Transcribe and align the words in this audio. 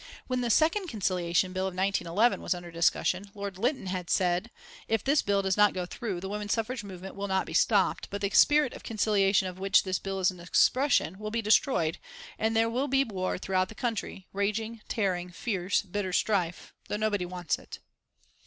When 0.25 0.41
the 0.41 0.49
second 0.49 0.87
Conciliation 0.87 1.53
Bill, 1.53 1.65
of 1.67 1.75
1911, 1.75 2.41
was 2.41 2.55
under 2.55 2.71
discussion, 2.71 3.29
Lord 3.35 3.59
Lytton 3.59 3.85
had 3.85 4.09
said: 4.09 4.49
"If 4.87 5.03
this 5.03 5.21
bill 5.21 5.43
does 5.43 5.57
not 5.57 5.75
go 5.75 5.85
through, 5.85 6.21
the 6.21 6.27
woman 6.27 6.49
suffrage 6.49 6.83
movement 6.83 7.13
will 7.13 7.27
not 7.27 7.45
be 7.45 7.53
stopped, 7.53 8.07
but 8.09 8.21
the 8.21 8.31
spirit 8.31 8.73
of 8.73 8.81
conciliation 8.81 9.47
of 9.47 9.59
which 9.59 9.83
this 9.83 9.99
bill 9.99 10.19
is 10.19 10.31
an 10.31 10.39
expression 10.39 11.19
will 11.19 11.29
be 11.29 11.43
destroyed, 11.43 11.99
and 12.39 12.55
there 12.57 12.67
will 12.67 12.87
he 12.89 13.03
war 13.03 13.37
throughout 13.37 13.69
the 13.69 13.75
country, 13.75 14.25
raging, 14.33 14.81
tearing, 14.87 15.29
fierce, 15.29 15.83
bitter 15.83 16.13
strife, 16.13 16.73
though 16.87 16.97
nobody 16.97 17.27
wants 17.27 17.59
it." 17.59 17.77